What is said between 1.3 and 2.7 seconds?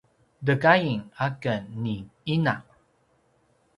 ken ni ina